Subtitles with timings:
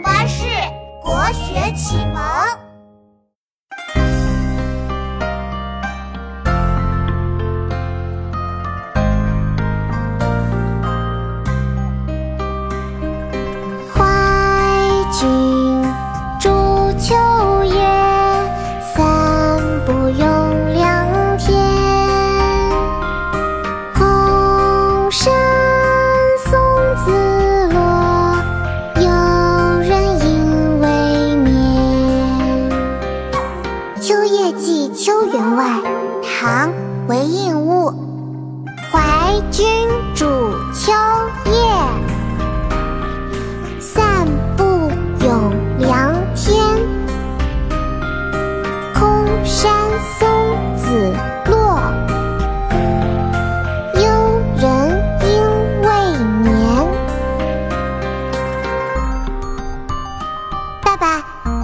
[0.00, 0.44] 巴士
[1.02, 2.22] 国学启蒙。
[13.94, 14.02] 怀
[15.12, 15.82] 君
[16.38, 17.14] 中秋
[34.46, 35.64] 夜寄秋员外》
[36.22, 36.68] 唐·
[37.08, 37.92] 韦应物。
[38.92, 39.00] 怀
[39.50, 39.66] 君
[40.14, 40.24] 逐
[40.72, 40.92] 秋
[41.46, 41.52] 夜。
[43.80, 44.24] 散
[44.56, 44.64] 步
[45.24, 46.64] 咏凉天，
[48.94, 49.74] 空山
[50.16, 50.28] 松
[50.76, 51.12] 子
[51.46, 51.80] 落，
[53.94, 54.00] 幽
[54.58, 55.26] 人应
[55.82, 55.88] 未
[56.44, 56.86] 眠。
[60.84, 61.20] 爸爸，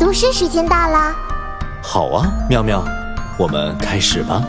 [0.00, 1.14] 读诗时间到了。
[1.94, 2.84] 好啊，妙妙，
[3.38, 4.42] 我们开始吧。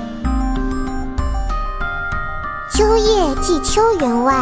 [2.75, 4.33] 《秋夜寄秋员外》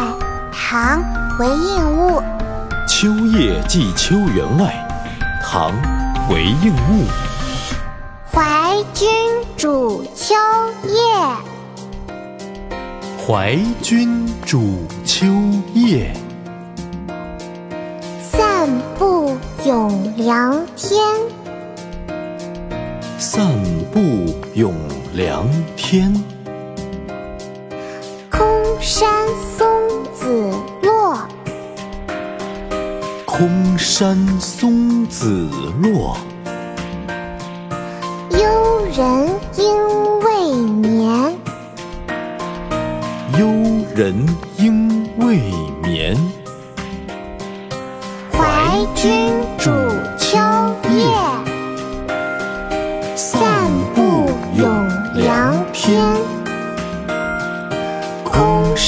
[0.50, 1.02] 唐·
[1.38, 2.18] 韦应物。
[2.88, 4.74] 《秋夜寄秋员外》
[5.44, 5.70] 唐·
[6.32, 7.04] 韦应物。
[8.32, 9.06] 怀君
[9.54, 10.34] 逐秋
[10.84, 10.96] 夜。
[13.26, 15.26] 怀君逐秋
[15.74, 16.10] 夜。
[18.22, 18.66] 散
[18.98, 21.04] 步咏凉天。
[23.26, 23.48] 散
[23.90, 24.00] 步
[24.52, 24.74] 咏
[25.14, 26.12] 凉天。
[28.28, 28.46] 空
[28.78, 29.08] 山
[29.56, 29.66] 松
[30.12, 31.26] 子落。
[33.24, 35.48] 空山松子
[35.80, 36.18] 落。
[38.28, 40.54] 幽人应未
[40.90, 41.34] 眠。
[43.38, 43.46] 幽
[43.96, 44.14] 人
[44.58, 45.40] 应未
[45.82, 46.14] 眠。
[48.30, 49.33] 怀君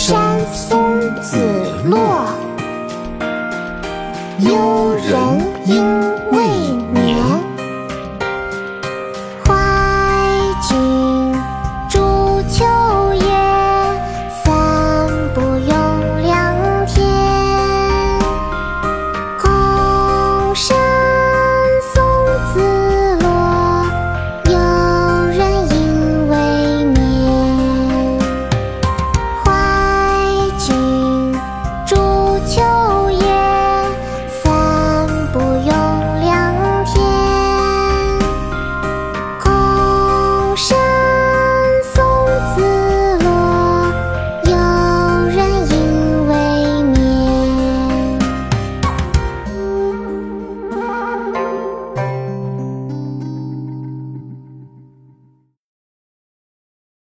[0.09, 0.78] 山松
[1.21, 1.37] 子
[1.87, 2.28] 落。
[4.39, 5.11] 幽人
[5.67, 5.83] 应
[6.31, 6.56] 未